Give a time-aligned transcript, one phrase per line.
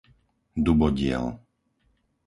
[0.63, 1.27] Dubodiel